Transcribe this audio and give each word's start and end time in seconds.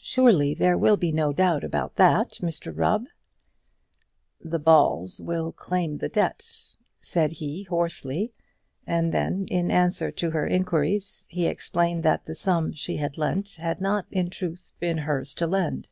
"Surely 0.00 0.54
there 0.54 0.78
will 0.78 0.96
be 0.96 1.12
no 1.12 1.30
doubt 1.30 1.62
about 1.64 1.96
that, 1.96 2.38
Mr 2.40 2.72
Rubb." 2.74 3.04
"The 4.40 4.58
Balls 4.58 5.20
will 5.20 5.52
claim 5.52 5.98
the 5.98 6.08
debt," 6.08 6.46
said 7.02 7.32
he 7.32 7.64
hoarsely; 7.64 8.32
and 8.86 9.12
then, 9.12 9.44
in 9.50 9.70
answer 9.70 10.10
to 10.12 10.30
her 10.30 10.46
inquiries, 10.46 11.26
he 11.28 11.44
explained 11.46 12.02
that 12.04 12.24
the 12.24 12.34
sum 12.34 12.72
she 12.72 12.96
had 12.96 13.18
lent 13.18 13.56
had 13.56 13.82
not, 13.82 14.06
in 14.10 14.30
truth, 14.30 14.72
been 14.80 14.96
hers 14.96 15.34
to 15.34 15.46
lend. 15.46 15.90